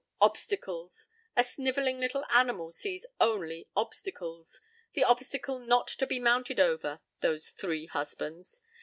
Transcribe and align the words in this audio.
Obstacles! 0.19 1.07
A 1.35 1.43
sniveling 1.43 1.99
little 1.99 2.25
animal 2.31 2.71
sees 2.71 3.05
only 3.19 3.67
obstacles. 3.75 4.59
The 4.93 5.03
obstacle 5.03 5.59
not 5.59 5.87
to 5.89 6.07
be 6.07 6.19
mounted 6.19 6.59
over—those 6.59 7.51
three 7.51 7.85
husbands. 7.85 8.63